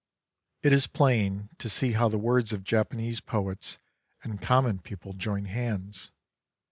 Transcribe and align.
It 0.63 0.73
is 0.73 0.87
plain 0.87 1.49
to 1.59 1.69
see 1.69 1.91
how 1.91 2.09
the 2.09 2.17
words 2.17 2.51
of 2.51 2.63
Japanese 2.63 3.21
poets 3.21 3.77
and 4.23 4.41
common 4.41 4.79
people 4.79 5.13
join 5.13 5.45
hands. 5.45 6.09